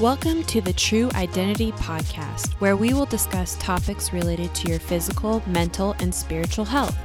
[0.00, 5.42] Welcome to the True Identity Podcast, where we will discuss topics related to your physical,
[5.46, 6.96] mental, and spiritual health.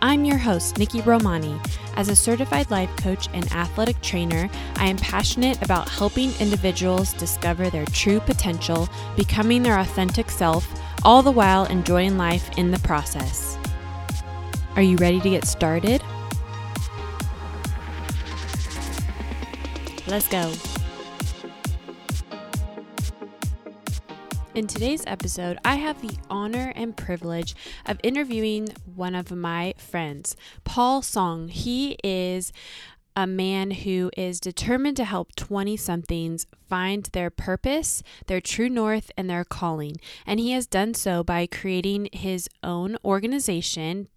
[0.00, 1.60] I'm your host, Nikki Romani.
[1.96, 7.70] As a certified life coach and athletic trainer, I am passionate about helping individuals discover
[7.70, 10.64] their true potential, becoming their authentic self,
[11.02, 13.58] all the while enjoying life in the process.
[14.76, 16.04] Are you ready to get started?
[20.06, 20.52] Let's go.
[24.54, 30.36] In today's episode, I have the honor and privilege of interviewing one of my friends,
[30.62, 31.48] Paul Sohn.
[31.48, 32.52] He is
[33.16, 39.10] a man who is determined to help 20 somethings find their purpose, their true north,
[39.16, 39.96] and their calling.
[40.26, 44.08] And he has done so by creating his own organization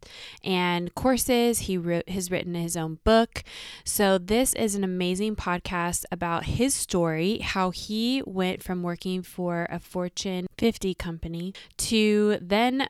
[0.44, 1.60] and courses.
[1.60, 3.44] He wrote, has written his own book.
[3.84, 9.68] So, this is an amazing podcast about his story, how he went from working for
[9.70, 12.88] a Fortune 50 company to then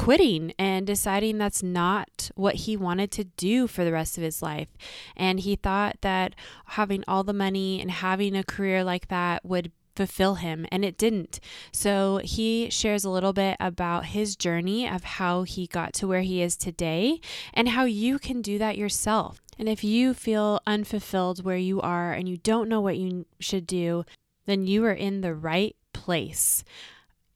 [0.00, 4.40] quitting and deciding that's not what he wanted to do for the rest of his
[4.40, 4.68] life.
[5.14, 6.34] And he thought that
[6.68, 10.96] having all the money and having a career like that would fulfill him, and it
[10.96, 11.38] didn't.
[11.70, 16.22] So he shares a little bit about his journey of how he got to where
[16.22, 17.20] he is today
[17.52, 19.42] and how you can do that yourself.
[19.58, 23.66] And if you feel unfulfilled where you are and you don't know what you should
[23.66, 24.06] do,
[24.46, 26.64] then you are in the right place.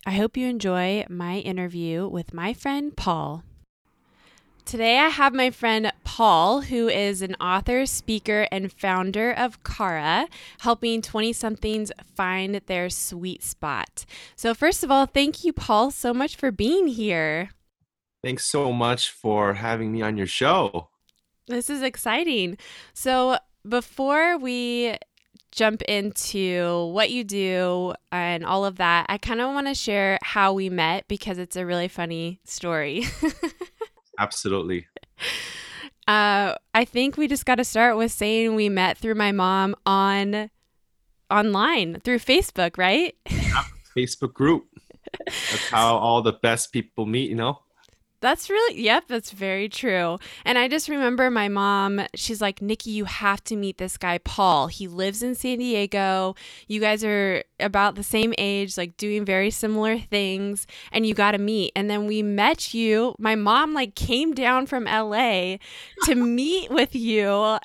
[0.06, 3.42] I hope you enjoy my interview with my friend Paul.
[4.66, 10.26] Today, I have my friend Paul, who is an author, speaker, and founder of Qara,
[10.60, 14.04] helping 20 somethings find their sweet spot.
[14.36, 17.50] So, first of all, thank you, Paul, so much for being here.
[18.22, 20.88] Thanks so much for having me on your show.
[21.46, 22.58] This is exciting.
[22.92, 24.96] So, before we
[25.54, 30.18] jump into what you do and all of that, I kind of want to share
[30.22, 33.06] how we met because it's a really funny story.
[34.18, 34.86] Absolutely.
[36.06, 39.74] Uh, I think we just got to start with saying we met through my mom
[39.86, 40.50] on
[41.30, 43.14] online through Facebook, right?
[43.96, 44.66] Facebook group.
[45.26, 47.60] That's how all the best people meet, you know?
[48.24, 50.18] That's really, yep, that's very true.
[50.46, 54.16] And I just remember my mom, she's like, Nikki, you have to meet this guy,
[54.16, 54.68] Paul.
[54.68, 56.34] He lives in San Diego.
[56.66, 61.32] You guys are about the same age, like doing very similar things, and you got
[61.32, 61.72] to meet.
[61.76, 63.14] And then we met you.
[63.18, 65.58] My mom, like, came down from LA
[66.04, 67.58] to meet with you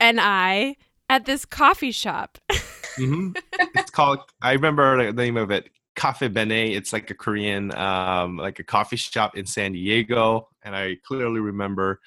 [0.00, 0.76] and I
[1.10, 2.38] at this coffee shop.
[2.50, 3.32] mm-hmm.
[3.74, 5.68] It's called, I remember the name of it
[6.00, 6.72] Cafe Bene.
[6.72, 10.48] It's like a Korean, um, like a coffee shop in San Diego.
[10.62, 12.00] And I clearly remember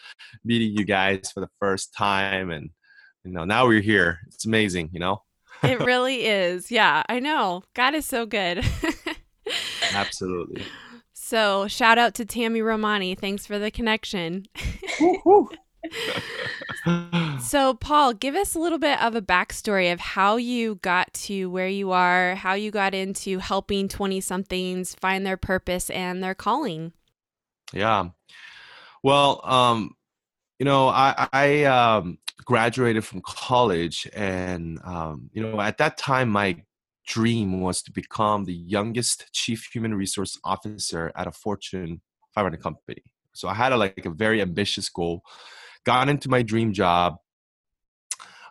[0.44, 2.50] meeting you guys for the first time.
[2.50, 2.72] And,
[3.24, 4.18] you know, now we're here.
[4.30, 5.22] It's amazing, you know?
[5.62, 6.72] it really is.
[6.72, 7.62] Yeah, I know.
[7.76, 8.66] God is so good.
[9.94, 10.64] Absolutely.
[11.16, 13.16] So, shout out to Tammy Romani.
[13.16, 14.46] Thanks for the connection.
[17.42, 21.50] so, Paul, give us a little bit of a backstory of how you got to
[21.50, 26.36] where you are, how you got into helping 20 somethings find their purpose and their
[26.36, 26.94] calling.
[27.74, 28.10] Yeah.
[29.04, 29.96] Well, um,
[30.60, 36.30] you know, I, I um, graduated from college, and, um, you know, at that time,
[36.30, 36.62] my
[37.06, 42.02] dream was to become the youngest chief human resource officer at a Fortune
[42.34, 43.04] 500 company.
[43.34, 45.24] So I had a, like a very ambitious goal
[45.86, 47.18] got into my dream job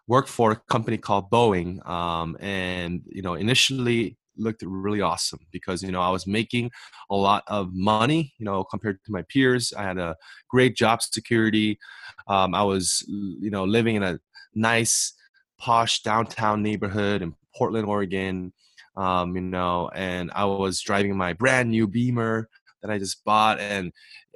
[0.06, 5.82] worked for a company called boeing um, and you know initially looked really awesome because
[5.82, 6.70] you know i was making
[7.10, 9.72] a lot of money you know compared to my peers.
[9.76, 10.16] I had a
[10.48, 11.78] great job security.
[12.26, 14.18] Um, i was you know living in a
[14.54, 15.14] nice
[15.58, 18.52] posh downtown neighborhood in portland oregon
[18.96, 22.48] um, you know and i was driving my brand new beamer
[22.80, 23.92] that i just bought and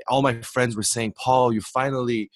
[0.08, 2.30] all my friends were saying paul you finally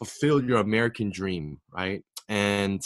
[0.00, 2.02] fulfill your American dream, right?
[2.28, 2.82] And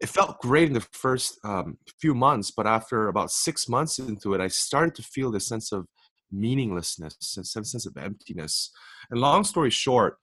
[0.00, 4.34] it felt great in the first um, few months, but after about six months into
[4.34, 5.86] it, I started to feel this sense of
[6.32, 8.70] meaninglessness, a sense of emptiness.
[9.10, 10.16] And long story short,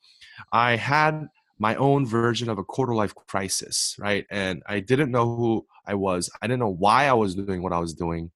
[0.51, 1.27] I had
[1.59, 4.25] my own version of a quarter life crisis, right?
[4.31, 6.29] And I didn't know who I was.
[6.41, 8.31] I didn't know why I was doing what I was doing.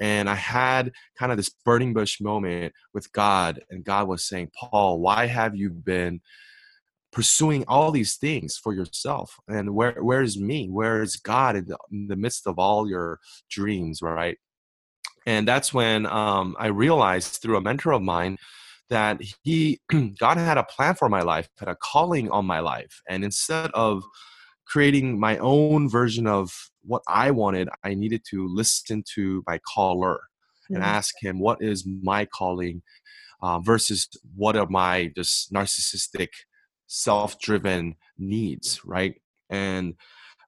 [0.00, 4.50] And I had kind of this burning bush moment with God, and God was saying,
[4.54, 6.20] Paul, why have you been
[7.12, 11.64] pursuing all these things for yourself and where where is me where is god in
[11.66, 13.18] the, in the midst of all your
[13.50, 14.36] dreams right
[15.26, 18.36] and that's when um, i realized through a mentor of mine
[18.90, 19.80] that he
[20.20, 23.70] god had a plan for my life had a calling on my life and instead
[23.72, 24.02] of
[24.68, 26.52] creating my own version of
[26.82, 30.20] what I wanted, I needed to listen to my caller
[30.68, 30.84] and mm-hmm.
[30.84, 32.82] ask him, what is my calling
[33.42, 36.28] uh, versus what are my just narcissistic,
[36.88, 39.14] self driven needs, right?
[39.48, 39.94] And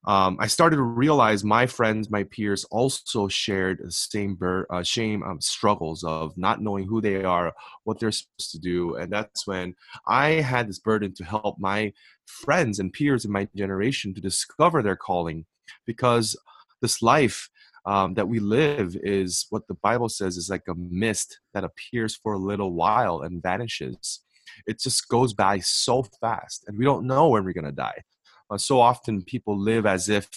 [0.06, 4.82] um, I started to realize my friends, my peers also shared the same bur- uh,
[4.82, 7.52] shame um, struggles of not knowing who they are,
[7.84, 8.96] what they're supposed to do.
[8.96, 9.74] And that's when
[10.06, 11.92] I had this burden to help my
[12.24, 15.44] friends and peers in my generation to discover their calling
[15.86, 16.34] because
[16.80, 17.50] this life
[17.84, 22.16] um, that we live is what the Bible says is like a mist that appears
[22.16, 24.20] for a little while and vanishes.
[24.66, 28.02] It just goes by so fast, and we don't know when we're going to die.
[28.50, 30.28] Uh, so often people live as if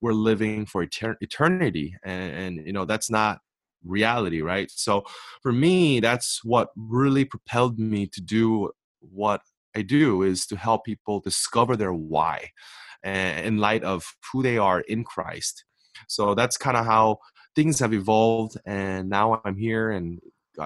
[0.00, 3.40] we're living for etern- eternity and, and you know that's not
[3.84, 5.02] reality right so
[5.42, 9.40] for me that's what really propelled me to do what
[9.74, 12.50] i do is to help people discover their why
[13.04, 15.64] in light of who they are in christ
[16.08, 17.18] so that's kind of how
[17.56, 20.20] things have evolved and now i'm here and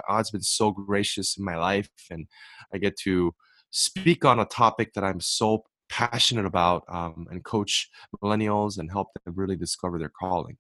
[0.09, 2.27] god's been so gracious in my life and
[2.73, 3.35] i get to
[3.71, 7.91] speak on a topic that i'm so passionate about um, and coach
[8.23, 10.57] millennials and help them really discover their calling.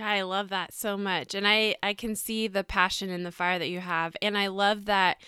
[0.00, 1.34] I love that so much.
[1.34, 4.16] And I, I can see the passion and the fire that you have.
[4.22, 5.20] And I love that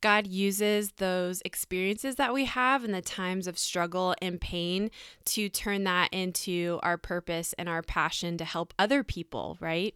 [0.00, 4.90] God uses those experiences that we have and the times of struggle and pain
[5.26, 9.94] to turn that into our purpose and our passion to help other people, right?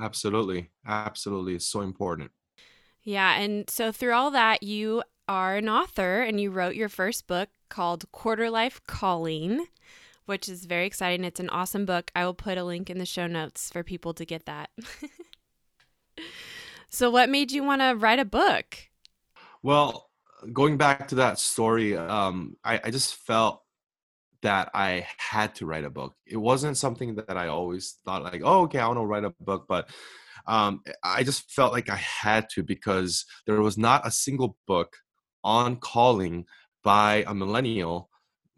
[0.00, 0.70] Absolutely.
[0.86, 1.54] Absolutely.
[1.54, 2.30] It's so important.
[3.02, 3.38] Yeah.
[3.38, 7.48] And so through all that, you are an author and you wrote your first book
[7.68, 9.66] called Quarter Life Calling,
[10.26, 11.24] which is very exciting.
[11.24, 12.10] It's an awesome book.
[12.14, 14.70] I will put a link in the show notes for people to get that.
[16.88, 18.76] so, what made you want to write a book?
[19.62, 20.10] Well,
[20.52, 23.62] going back to that story, um, I, I just felt
[24.42, 26.14] that I had to write a book.
[26.26, 29.34] It wasn't something that I always thought like, oh, okay, I want to write a
[29.40, 29.88] book, but
[30.46, 34.96] um, I just felt like I had to because there was not a single book
[35.44, 36.46] on calling
[36.82, 38.08] by a millennial.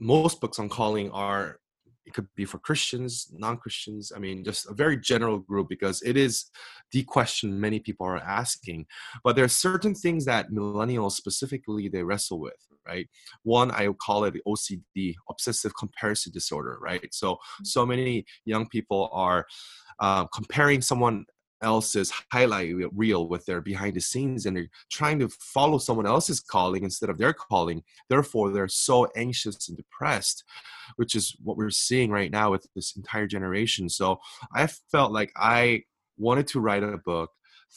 [0.00, 1.58] Most books on calling are
[2.06, 4.12] it could be for Christians, non-Christians.
[4.14, 6.46] I mean, just a very general group because it is
[6.92, 8.86] the question many people are asking.
[9.22, 13.08] But there are certain things that millennials specifically they wrestle with, right?
[13.42, 17.12] One, I call it the OCD, obsessive comparison disorder, right?
[17.12, 19.46] So, so many young people are
[20.00, 21.26] uh, comparing someone
[21.62, 26.40] else's highlight reel with their behind the scenes and they're trying to follow someone else's
[26.40, 30.44] calling instead of their calling therefore they're so anxious and depressed
[30.96, 34.18] which is what we're seeing right now with this entire generation so
[34.54, 35.80] i felt like i
[36.18, 37.30] wanted to write a book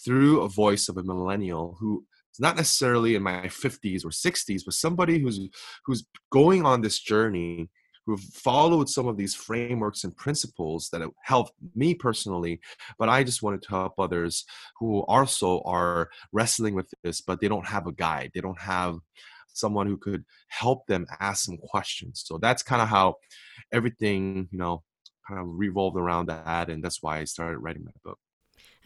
[0.03, 2.03] through a voice of a millennial who
[2.37, 5.39] is not necessarily in my 50s or 60s but somebody who's
[5.85, 7.69] who's going on this journey
[8.05, 12.59] who've followed some of these frameworks and principles that have helped me personally
[12.97, 14.45] but i just wanted to help others
[14.79, 18.31] who also are wrestling with this but they don't have a guide.
[18.33, 18.99] They don't have
[19.53, 22.23] someone who could help them ask some questions.
[22.25, 23.15] So that's kind of how
[23.73, 24.83] everything you know
[25.27, 28.17] kind of revolved around that and that's why i started writing my book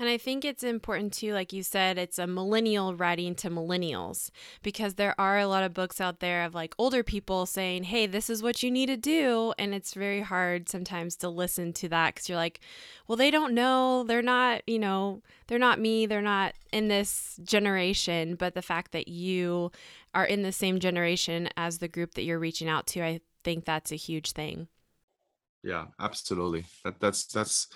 [0.01, 4.31] and I think it's important too, like you said, it's a millennial writing to millennials
[4.63, 8.07] because there are a lot of books out there of like older people saying, hey,
[8.07, 9.53] this is what you need to do.
[9.59, 12.61] And it's very hard sometimes to listen to that because you're like,
[13.07, 14.03] well, they don't know.
[14.03, 16.07] They're not, you know, they're not me.
[16.07, 18.33] They're not in this generation.
[18.33, 19.71] But the fact that you
[20.15, 23.65] are in the same generation as the group that you're reaching out to, I think
[23.65, 24.67] that's a huge thing.
[25.61, 26.65] Yeah, absolutely.
[26.83, 27.67] That that's that's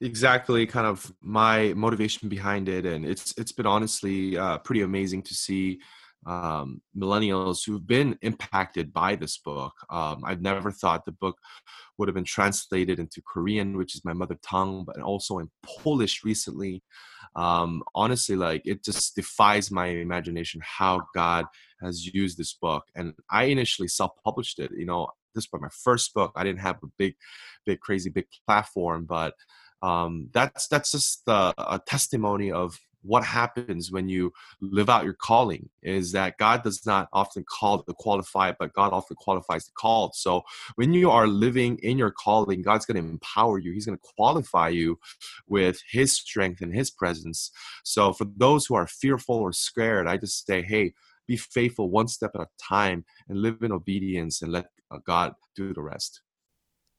[0.00, 5.22] exactly kind of my motivation behind it, and it's it's been honestly uh, pretty amazing
[5.22, 5.80] to see
[6.26, 9.72] um, millennials who've been impacted by this book.
[9.90, 11.36] Um, I've never thought the book
[11.96, 16.24] would have been translated into Korean, which is my mother tongue, but also in Polish
[16.24, 16.82] recently.
[17.36, 21.44] Um, honestly, like it just defies my imagination how God
[21.82, 22.84] has used this book.
[22.94, 24.70] And I initially self-published it.
[24.76, 26.32] You know, this was my first book.
[26.36, 27.14] I didn't have a big,
[27.66, 29.34] big, crazy big platform, but
[29.82, 35.14] um, that's that's just a, a testimony of what happens when you live out your
[35.14, 39.72] calling is that God does not often call the qualified, but God often qualifies the
[39.72, 40.14] called.
[40.14, 40.42] So
[40.74, 43.72] when you are living in your calling, God's going to empower you.
[43.72, 44.98] He's going to qualify you
[45.46, 47.50] with His strength and His presence.
[47.84, 50.92] So for those who are fearful or scared, I just say, hey,
[51.26, 55.34] be faithful one step at a time and live in obedience and let uh, God
[55.54, 56.22] do the rest.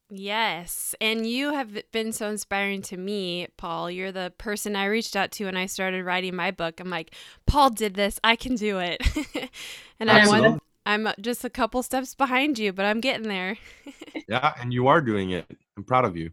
[0.09, 0.95] Yes.
[0.99, 3.91] And you have been so inspiring to me, Paul.
[3.91, 6.79] You're the person I reached out to when I started writing my book.
[6.79, 7.13] I'm like,
[7.45, 8.19] Paul did this.
[8.23, 9.01] I can do it.
[9.99, 13.57] and I want I'm uh, just a couple steps behind you, but I'm getting there.
[14.27, 15.45] yeah, and you are doing it.
[15.77, 16.31] I'm proud of you.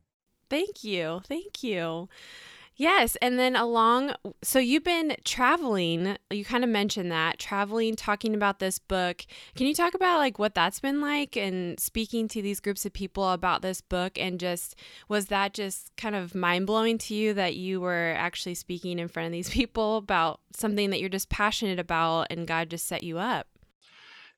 [0.48, 1.20] Thank you.
[1.28, 2.08] Thank you.
[2.78, 3.16] Yes.
[3.22, 6.18] And then along, so you've been traveling.
[6.30, 9.24] You kind of mentioned that traveling, talking about this book.
[9.54, 12.92] Can you talk about like what that's been like and speaking to these groups of
[12.92, 14.18] people about this book?
[14.18, 14.76] And just
[15.08, 19.08] was that just kind of mind blowing to you that you were actually speaking in
[19.08, 23.02] front of these people about something that you're just passionate about and God just set
[23.02, 23.46] you up?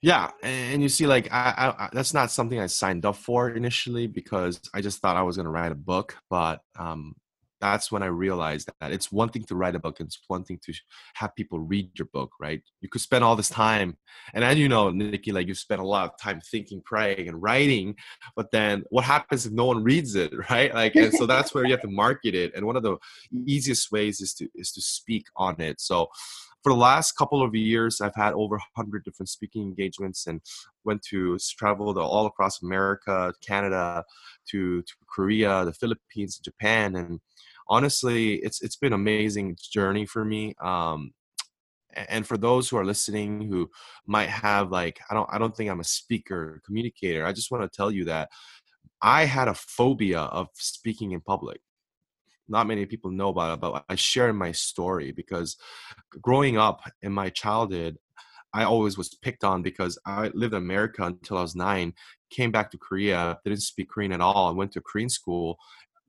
[0.01, 4.07] Yeah, and you see, like, I, I, that's not something I signed up for initially
[4.07, 6.17] because I just thought I was going to write a book.
[6.31, 7.17] But um,
[7.61, 10.45] that's when I realized that it's one thing to write a book and it's one
[10.45, 10.73] thing to
[11.15, 12.63] have people read your book, right?
[12.81, 13.97] You could spend all this time,
[14.35, 17.43] and as you know, Nikki, like you spend a lot of time thinking, praying, and
[17.43, 17.97] writing,
[18.37, 20.73] but then what happens if no one reads it, right?
[20.75, 22.55] Like, and so that's where you have to market it.
[22.55, 22.97] And one of the
[23.47, 25.81] easiest ways is to is to speak on it.
[25.81, 26.09] So
[26.63, 30.41] for the last couple of years, I've had over 100 different speaking engagements and
[30.85, 34.05] went to travel all across America, Canada,
[34.51, 37.21] to, to Korea, the Philippines, Japan, and
[37.69, 40.55] honestly, it's it's been amazing journey for me.
[40.63, 41.13] Um,
[42.09, 43.69] and for those who are listening who
[44.07, 47.25] might have like I don't I don't think I'm a speaker communicator.
[47.25, 48.29] I just want to tell you that
[49.03, 51.61] I had a phobia of speaking in public
[52.49, 55.57] not many people know about it, but I share my story because
[56.21, 57.99] growing up in my childhood,
[58.55, 61.93] I always was picked on because I lived in America until I was nine,
[62.31, 65.59] came back to Korea, didn't speak Korean at all, and went to Korean school.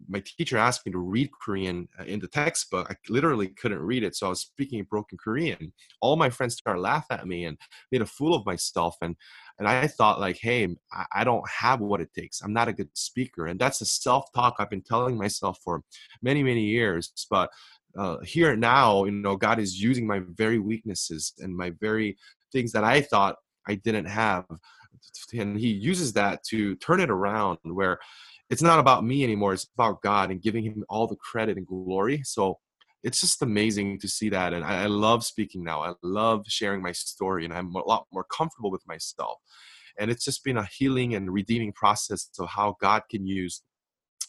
[0.07, 2.89] My teacher asked me to read Korean uh, in the textbook.
[2.89, 5.73] I literally couldn't read it, so I was speaking broken Korean.
[6.01, 7.57] All my friends started laughing at me and
[7.91, 8.95] made a fool of myself.
[9.01, 9.15] And
[9.57, 10.75] and I thought like, hey,
[11.13, 12.41] I don't have what it takes.
[12.41, 15.83] I'm not a good speaker, and that's a self-talk I've been telling myself for
[16.21, 17.11] many many years.
[17.29, 17.49] But
[17.97, 22.17] uh, here now, you know, God is using my very weaknesses and my very
[22.53, 23.35] things that I thought
[23.67, 24.45] I didn't have,
[25.33, 27.99] and He uses that to turn it around where
[28.49, 29.53] it's not about me anymore.
[29.53, 32.21] It's about God and giving Him all the credit and glory.
[32.23, 32.57] So
[33.03, 36.81] it's just amazing to see that and I, I, love speaking now i love sharing
[36.81, 39.39] my story and i'm a lot more comfortable with myself
[39.97, 43.61] and it's just been a healing and redeeming process of how god can use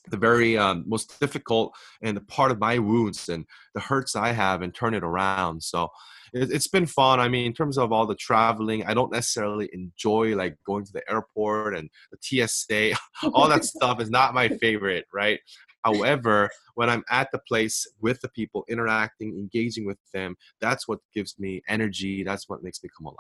[0.09, 4.33] the very um, most difficult and the part of my wounds and the hurts i
[4.33, 5.89] have and turn it around so
[6.33, 9.69] it, it's been fun i mean in terms of all the traveling i don't necessarily
[9.73, 12.97] enjoy like going to the airport and the tsa
[13.35, 15.41] all that stuff is not my favorite right
[15.85, 20.99] However, when I'm at the place with the people, interacting, engaging with them, that's what
[21.15, 22.23] gives me energy.
[22.23, 23.17] That's what makes me come alive.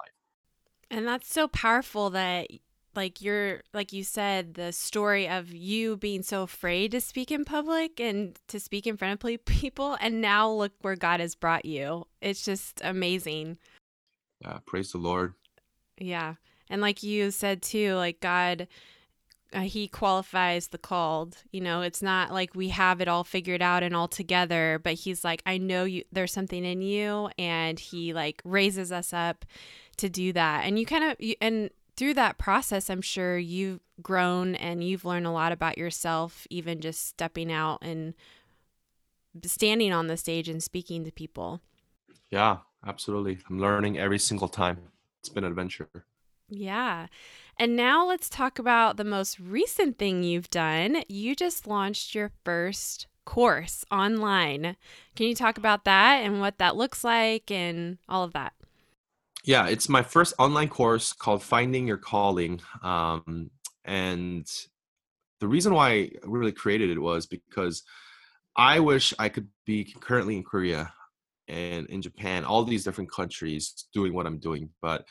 [0.90, 2.48] And that's so powerful that
[2.94, 7.44] like you're like you said the story of you being so afraid to speak in
[7.44, 11.64] public and to speak in front of people and now look where God has brought
[11.64, 12.06] you.
[12.20, 13.58] It's just amazing.
[14.40, 15.34] Yeah, praise the Lord.
[15.98, 16.34] Yeah.
[16.68, 18.68] And like you said too, like God
[19.52, 23.60] uh, he qualifies the called you know it's not like we have it all figured
[23.60, 27.80] out and all together but he's like i know you there's something in you and
[27.80, 29.44] he like raises us up
[29.96, 33.80] to do that and you kind of you, and through that process i'm sure you've
[34.02, 38.14] grown and you've learned a lot about yourself even just stepping out and
[39.44, 41.60] standing on the stage and speaking to people
[42.30, 44.78] yeah absolutely i'm learning every single time
[45.20, 45.88] it's been an adventure
[46.48, 47.06] yeah
[47.60, 51.02] and now let's talk about the most recent thing you've done.
[51.10, 54.76] You just launched your first course online.
[55.14, 58.54] Can you talk about that and what that looks like and all of that?
[59.44, 62.60] Yeah, it's my first online course called Finding Your Calling.
[62.82, 63.50] Um,
[63.84, 64.46] and
[65.40, 67.82] the reason why I really created it was because
[68.56, 70.92] I wish I could be currently in Korea
[71.48, 74.70] and in Japan, all these different countries doing what I'm doing.
[74.82, 75.06] But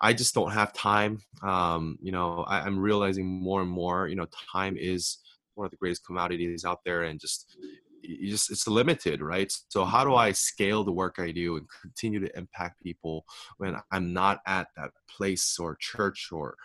[0.00, 1.18] I just don't have time.
[1.42, 5.18] Um, you know, I, I'm realizing more and more, you know, time is
[5.54, 7.56] one of the greatest commodities out there and just
[8.02, 9.52] you just it's limited right?
[9.68, 13.24] So how do i scale the work i do and continue to impact people
[13.58, 16.56] when i'm not at that place or church or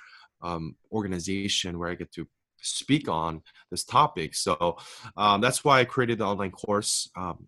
[0.42, 2.28] um, organization where i get to
[2.62, 3.42] speak on
[3.72, 4.36] this topic?
[4.36, 4.78] So
[5.16, 7.48] um, that's why i created the online course um,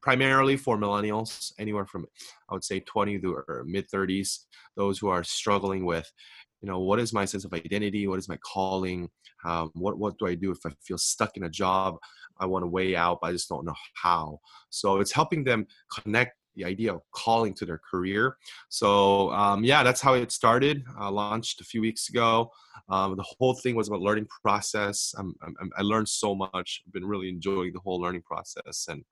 [0.00, 2.06] primarily for millennials, anywhere from
[2.48, 4.40] I would say 20 to mid 30s,
[4.76, 6.10] those who are struggling with,
[6.62, 8.06] you know, what is my sense of identity?
[8.06, 9.08] What is my calling?
[9.44, 11.96] Um, what what do I do if I feel stuck in a job?
[12.38, 14.38] I want to weigh out, but I just don't know how.
[14.70, 18.36] So it's helping them connect the idea of calling to their career.
[18.68, 20.84] So um, yeah, that's how it started.
[20.98, 22.50] Launched a few weeks ago.
[22.88, 25.14] Um, the whole thing was about learning process.
[25.16, 26.82] I'm, I'm, i learned so much.
[26.86, 29.04] I've been really enjoying the whole learning process, and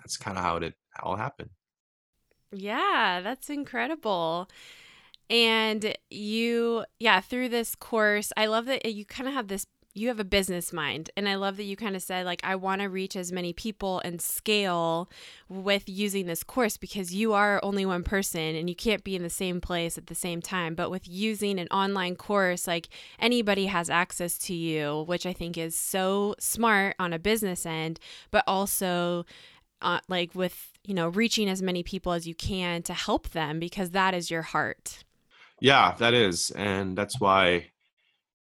[0.00, 1.50] that's kind of how it all happened.
[2.52, 4.48] Yeah, that's incredible.
[5.32, 10.08] And you, yeah, through this course, I love that you kind of have this you
[10.08, 11.10] have a business mind.
[11.18, 13.52] And i love that you kind of said like i want to reach as many
[13.52, 15.10] people and scale
[15.50, 19.22] with using this course because you are only one person and you can't be in
[19.22, 20.74] the same place at the same time.
[20.74, 25.58] But with using an online course like anybody has access to you which i think
[25.58, 29.26] is so smart on a business end but also
[29.82, 33.58] uh, like with you know reaching as many people as you can to help them
[33.58, 35.04] because that is your heart
[35.62, 37.72] yeah that is and that's why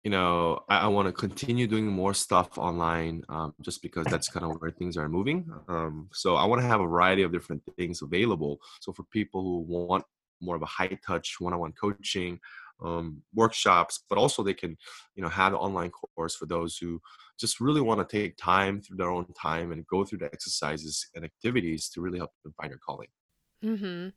[0.03, 4.27] you know, I, I want to continue doing more stuff online um, just because that's
[4.27, 5.49] kind of where things are moving.
[5.69, 8.59] Um, so I want to have a variety of different things available.
[8.81, 10.03] So for people who want
[10.41, 12.39] more of a high touch one-on-one coaching,
[12.83, 14.75] um, workshops, but also they can,
[15.15, 16.99] you know, have an online course for those who
[17.39, 21.07] just really want to take time through their own time and go through the exercises
[21.15, 23.07] and activities to really help them find their calling.
[23.63, 24.09] Mm-hmm.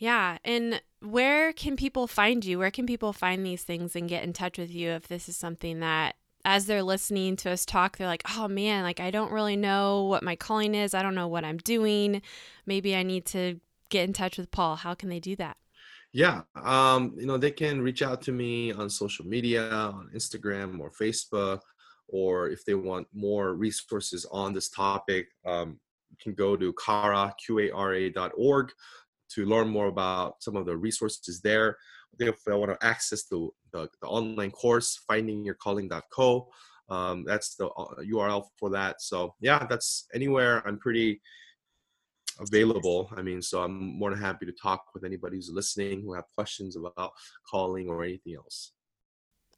[0.00, 0.38] Yeah.
[0.44, 2.58] And where can people find you?
[2.58, 5.36] Where can people find these things and get in touch with you if this is
[5.36, 9.30] something that as they're listening to us talk, they're like, oh man, like I don't
[9.30, 10.94] really know what my calling is.
[10.94, 12.22] I don't know what I'm doing.
[12.64, 14.76] Maybe I need to get in touch with Paul.
[14.76, 15.58] How can they do that?
[16.12, 16.42] Yeah.
[16.56, 20.90] Um, you know, they can reach out to me on social media, on Instagram or
[20.90, 21.60] Facebook,
[22.08, 25.78] or if they want more resources on this topic, um,
[26.08, 28.72] you can go to Q-A-R-A.org
[29.34, 31.76] to learn more about some of the resources there.
[32.18, 36.48] If I want to access the, the, the online course, findingyourcalling.co,
[36.90, 39.00] um, that's the URL uh, for that.
[39.00, 40.66] So yeah, that's anywhere.
[40.66, 41.20] I'm pretty
[42.40, 43.10] available.
[43.16, 46.24] I mean, so I'm more than happy to talk with anybody who's listening who have
[46.34, 47.12] questions about
[47.48, 48.72] calling or anything else.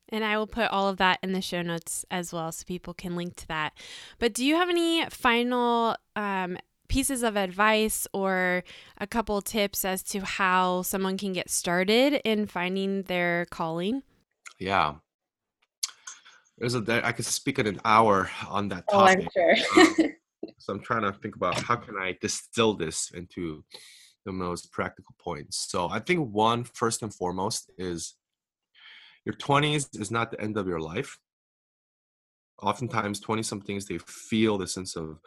[0.09, 2.93] And I will put all of that in the show notes as well so people
[2.93, 3.73] can link to that.
[4.19, 6.59] But do you have any final um,
[6.93, 8.63] pieces of advice or
[8.99, 14.03] a couple tips as to how someone can get started in finding their calling?
[14.59, 14.97] Yeah.
[16.59, 19.27] There's a I could speak in an hour on that topic.
[19.37, 20.05] Oh, I'm sure.
[20.05, 20.13] um,
[20.59, 23.65] so I'm trying to think about how can I distill this into
[24.26, 25.67] the most practical points.
[25.71, 28.17] So I think one first and foremost is
[29.25, 31.19] your 20s is not the end of your life.
[32.61, 35.19] Oftentimes, 20 somethings they feel the sense of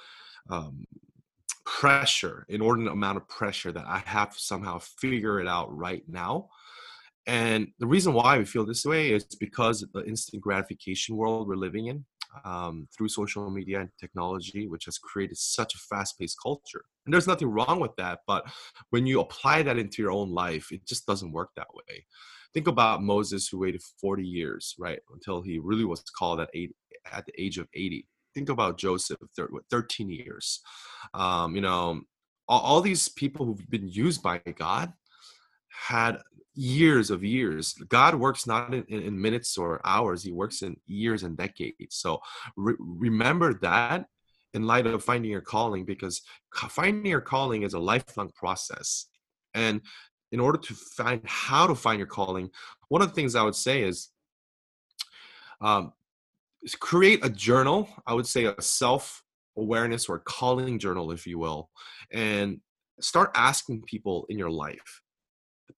[0.52, 0.86] um,
[1.66, 6.50] pressure, inordinate amount of pressure that I have to somehow figure it out right now.
[7.28, 11.56] And the reason why we feel this way is because the instant gratification world we're
[11.56, 12.06] living in
[12.44, 16.86] um, through social media and technology, which has created such a fast paced culture.
[17.06, 18.20] And there's nothing wrong with that.
[18.28, 18.46] But
[18.92, 22.06] when you apply that into your own life, it just doesn't work that way.
[22.54, 26.76] Think about Moses, who waited 40 years, right, until he really was called at, eight,
[27.12, 29.18] at the age of 80 think about Joseph,
[29.72, 30.60] 13 years.
[31.14, 32.02] Um, you know,
[32.48, 34.94] all, all, these people who've been used by God
[35.70, 36.20] had
[36.54, 37.74] years of years.
[37.90, 41.96] God works not in, in minutes or hours, He works in years and decades.
[41.96, 42.20] So
[42.56, 44.06] re- remember that
[44.54, 46.22] in light of finding your calling, because
[46.70, 49.08] finding your calling is a lifelong process.
[49.54, 49.82] And
[50.32, 52.50] in order to find how to find your calling,
[52.90, 54.10] one of the things I would say is
[55.62, 55.94] um,
[56.74, 59.24] create a journal i would say a self
[59.58, 61.70] awareness or calling journal if you will
[62.12, 62.60] and
[63.00, 65.02] start asking people in your life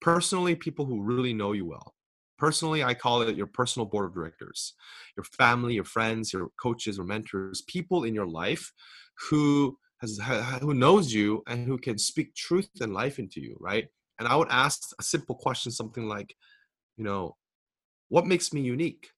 [0.02, 1.94] personally people who really know you well.
[2.38, 4.76] Personally i call it your personal board of directors
[5.16, 8.72] your family your friends your coaches or mentors people in your life
[9.30, 10.20] who has
[10.62, 13.88] who knows you and who can speak truth and life into you right?
[14.20, 16.36] And i would ask a simple question something like
[16.96, 17.36] you know
[18.10, 19.10] what makes me unique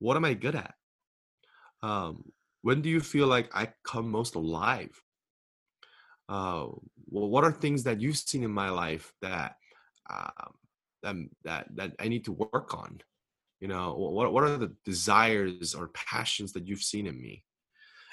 [0.00, 0.74] what am I good at?
[1.82, 2.24] Um,
[2.62, 4.90] when do you feel like I come most alive?
[6.28, 6.66] Uh,
[7.08, 9.56] well, what are things that you've seen in my life that
[10.10, 10.52] um,
[11.02, 13.00] that that that I need to work on?
[13.60, 17.44] You know, what what are the desires or passions that you've seen in me?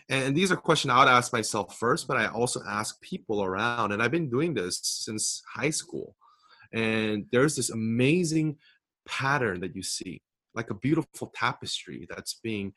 [0.10, 3.92] And these are questions I would ask myself first, but I also ask people around.
[3.92, 6.16] And I've been doing this since high school.
[6.74, 8.58] And there's this amazing
[9.06, 10.22] pattern that you see
[10.58, 12.74] like a beautiful tapestry that's being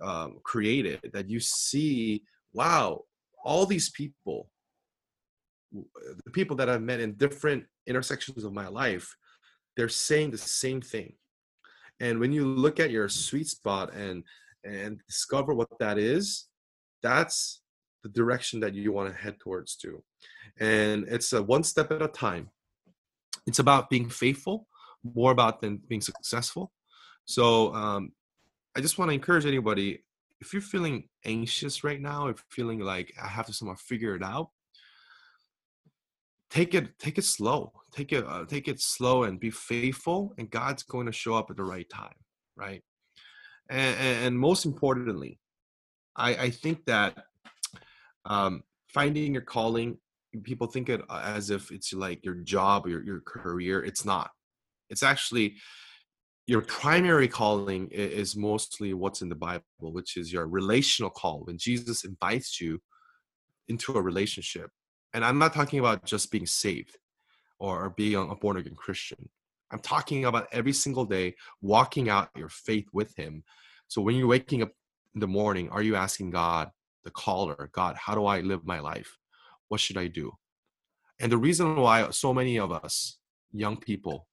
[0.00, 3.02] um, created that you see wow
[3.44, 4.48] all these people
[6.24, 9.14] the people that i've met in different intersections of my life
[9.76, 11.14] they're saying the same thing.
[12.00, 14.24] And when you look at your sweet spot and
[14.64, 16.46] and discover what that is
[17.02, 17.60] that's
[18.02, 20.02] the direction that you want to head towards too
[20.58, 22.48] and it's a one step at a time.
[23.46, 24.66] It's about being faithful
[25.02, 26.72] more about than being successful
[27.24, 28.12] so um,
[28.76, 30.02] I just want to encourage anybody
[30.40, 34.14] if you're feeling anxious right now, if you're feeling like I have to somehow figure
[34.14, 34.50] it out,
[36.50, 37.72] take it take it slow.
[37.92, 41.48] Take it uh, take it slow and be faithful and god's going to show up
[41.50, 42.14] at the right time
[42.56, 42.82] right?
[43.70, 45.38] And, and most importantly
[46.16, 47.24] i i think that
[48.24, 49.98] um finding your calling
[50.42, 53.84] people think it uh, as if it's like your job or your, your career.
[53.84, 54.30] It's not.
[54.90, 55.56] It's actually
[56.46, 61.56] your primary calling is mostly what's in the bible which is your relational call when
[61.56, 62.80] jesus invites you
[63.68, 64.70] into a relationship.
[65.12, 66.98] And i'm not talking about just being saved
[67.58, 69.28] or being a born again christian.
[69.70, 73.42] I'm talking about every single day walking out your faith with him.
[73.88, 74.70] So when you're waking up
[75.14, 76.70] in the morning are you asking god
[77.04, 79.16] the caller god how do i live my life?
[79.68, 80.32] What should i do?
[81.20, 83.18] And the reason why so many of us
[83.52, 84.26] young people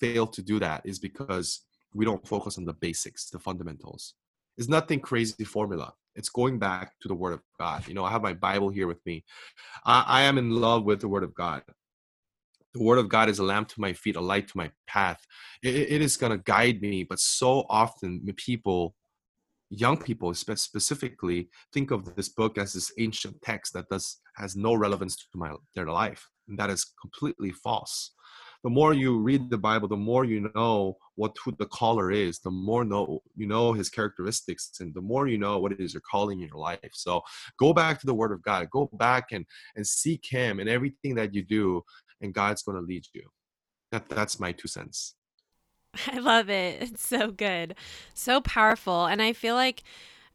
[0.00, 1.62] fail to do that is because
[1.94, 4.14] we don't focus on the basics, the fundamentals.
[4.56, 5.92] It's nothing crazy formula.
[6.14, 7.86] It's going back to the Word of God.
[7.86, 9.24] You know, I have my Bible here with me.
[9.84, 11.62] I, I am in love with the Word of God.
[12.74, 15.20] The Word of God is a lamp to my feet, a light to my path.
[15.62, 17.04] it, it is going to guide me.
[17.04, 18.94] But so often, people,
[19.70, 24.74] young people specifically, think of this book as this ancient text that does has no
[24.74, 28.12] relevance to my their life, and that is completely false
[28.66, 32.40] the more you read the Bible, the more you know what who the caller is,
[32.40, 35.94] the more know you know his characteristics, and the more you know what it is
[35.94, 36.90] you're calling in your life.
[36.92, 37.22] So
[37.60, 38.68] go back to the Word of God.
[38.70, 41.84] Go back and and seek Him in everything that you do,
[42.20, 43.22] and God's going to lead you.
[43.92, 45.14] That that's my two cents.
[46.08, 46.82] I love it.
[46.82, 47.76] It's so good,
[48.14, 49.84] so powerful, and I feel like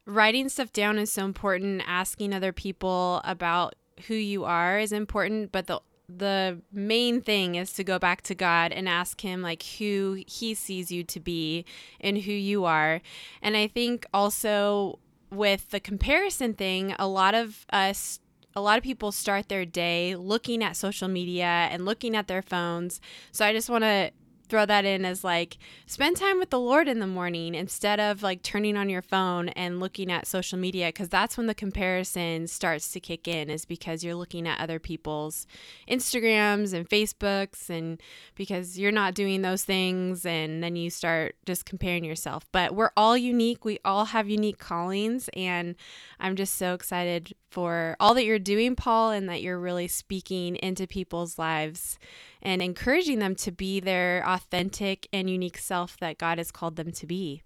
[0.06, 1.82] writing stuff down is so important.
[1.86, 3.74] Asking other people about
[4.06, 8.34] who you are is important, but the the main thing is to go back to
[8.34, 11.64] God and ask him like who he sees you to be
[12.00, 13.00] and who you are.
[13.40, 14.98] And I think also
[15.30, 18.20] with the comparison thing, a lot of us
[18.54, 22.42] a lot of people start their day looking at social media and looking at their
[22.42, 23.00] phones.
[23.30, 24.10] So I just want to
[24.52, 28.22] throw that in as like spend time with the Lord in the morning instead of
[28.22, 32.46] like turning on your phone and looking at social media because that's when the comparison
[32.46, 35.46] starts to kick in is because you're looking at other people's
[35.88, 37.98] Instagrams and Facebooks and
[38.34, 42.44] because you're not doing those things and then you start just comparing yourself.
[42.52, 43.64] But we're all unique.
[43.64, 45.76] We all have unique callings and
[46.20, 50.56] I'm just so excited for all that you're doing, Paul, and that you're really speaking
[50.56, 51.98] into people's lives
[52.42, 56.92] and encouraging them to be their authentic and unique self that God has called them
[56.92, 57.42] to be.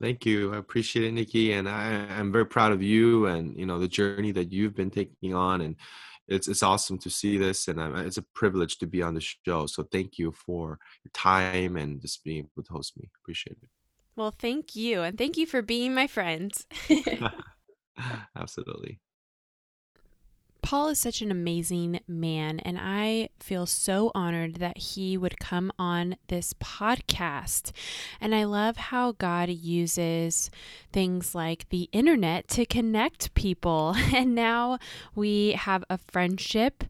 [0.00, 0.52] Thank you.
[0.52, 3.88] I appreciate it, Nikki, and I, am very proud of you and you know the
[3.88, 5.76] journey that you've been taking on, and
[6.28, 9.66] it's it's awesome to see this, and it's a privilege to be on the show.
[9.66, 13.08] So thank you for your time and just being able to host me.
[13.22, 13.68] Appreciate it.
[14.16, 16.52] Well, thank you, and thank you for being my friend.
[18.36, 19.00] Absolutely.
[20.66, 25.70] Paul is such an amazing man, and I feel so honored that he would come
[25.78, 27.70] on this podcast.
[28.20, 30.50] And I love how God uses
[30.92, 33.94] things like the internet to connect people.
[34.16, 34.78] And now
[35.14, 36.84] we have a friendship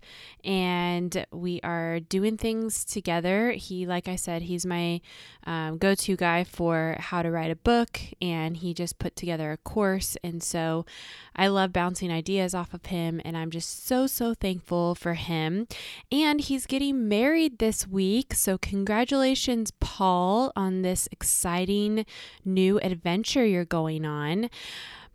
[0.45, 3.51] and we are doing things together.
[3.51, 5.01] He, like I said, he's my
[5.45, 9.53] um, go to guy for how to write a book, and he just put together
[9.53, 10.17] a course.
[10.23, 10.87] And so
[11.35, 15.67] I love bouncing ideas off of him, and I'm just so, so thankful for him.
[16.11, 18.35] And he's getting married this week.
[18.35, 22.07] So, congratulations, Paul, on this exciting
[22.45, 24.51] new adventure you're going on.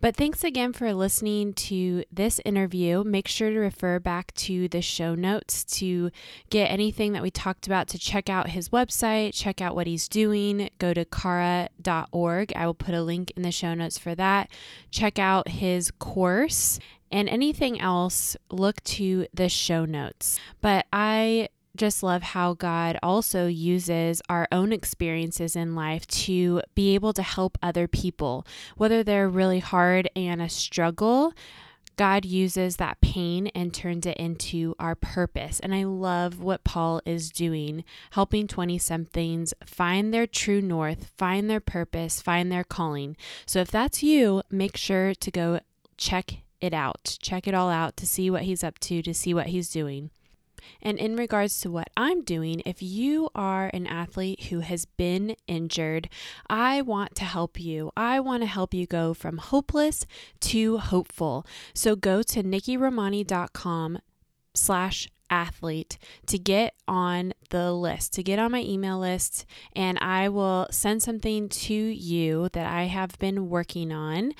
[0.02, 3.04] But thanks again for listening to this interview.
[3.04, 6.10] Make sure to refer back to the show notes to
[6.50, 10.08] get anything that we talked about, to check out his website, check out what he's
[10.08, 10.70] doing.
[10.80, 12.52] Go to qara.org.
[12.56, 14.50] I will put a link in the show notes for that.
[14.90, 16.80] Check out his course
[17.12, 20.40] and anything else, look to the show notes.
[20.60, 26.94] But I just love how God also uses our own experiences in life to be
[26.94, 28.46] able to help other people,
[28.76, 31.32] whether they're really hard and a struggle.
[31.96, 35.60] God uses that pain and turns it into our purpose.
[35.60, 41.50] And I love what Paul is doing, helping 20 somethings find their true north, find
[41.50, 43.16] their purpose, find their calling.
[43.46, 45.60] So if that's you, make sure to go
[45.98, 49.34] check it out, check it all out to see what he's up to, to see
[49.34, 50.10] what he's doing.
[50.80, 55.36] And in regards to what I'm doing, if you are an athlete who has been
[55.46, 56.08] injured,
[56.48, 57.90] I want to help you.
[57.96, 60.06] I want to help you go from hopeless
[60.40, 61.46] to hopeful.
[61.74, 63.98] So go to nikkiromani.com
[64.54, 70.28] slash athlete to get on the list, to get on my email list, and I
[70.28, 74.32] will send something to you that I have been working on,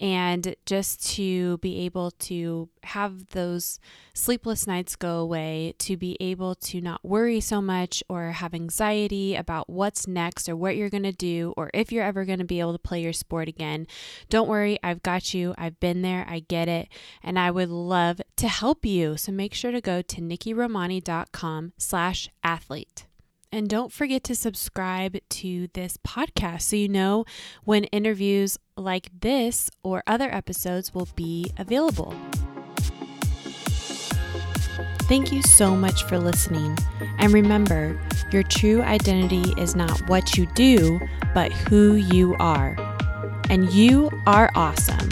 [0.00, 3.80] and just to be able to have those
[4.14, 9.34] sleepless nights go away, to be able to not worry so much or have anxiety
[9.34, 12.44] about what's next or what you're going to do or if you're ever going to
[12.44, 13.86] be able to play your sport again.
[14.28, 15.54] Don't worry, I've got you.
[15.58, 16.88] I've been there, I get it,
[17.22, 19.16] and I would love to help you.
[19.16, 23.06] So make sure to go to nikkiromani.com slash athlete.
[23.52, 27.24] And don't forget to subscribe to this podcast so you know
[27.64, 32.14] when interviews like this or other episodes will be available.
[35.08, 36.76] Thank you so much for listening.
[37.18, 37.98] And remember,
[38.32, 41.00] your true identity is not what you do,
[41.32, 42.76] but who you are.
[43.48, 45.08] And you are awesome.